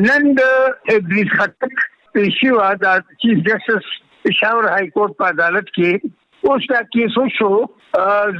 نن 0.00 0.28
د 0.36 0.44
ادریس 0.92 1.32
خټک 1.38 1.80
پیشي 2.12 2.50
وا 2.52 2.66
د 2.82 3.00
چیف 3.24 3.40
جسټس 3.48 3.88
پېښور 4.26 4.66
های 4.74 4.86
کورټ 4.94 5.16
په 5.18 5.32
عدالت 5.34 5.66
کې 5.72 6.52
اوس 6.52 6.68
دا 6.70 6.78
کیس 6.94 7.16
شو 7.38 7.48